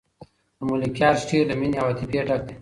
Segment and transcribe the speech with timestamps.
[0.57, 2.55] د ملکیار شعر له مینې او عاطفې ډک دی.